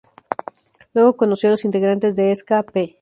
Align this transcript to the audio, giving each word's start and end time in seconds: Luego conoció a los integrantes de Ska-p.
Luego 0.95 1.15
conoció 1.15 1.49
a 1.49 1.51
los 1.51 1.63
integrantes 1.63 2.15
de 2.15 2.35
Ska-p. 2.35 2.97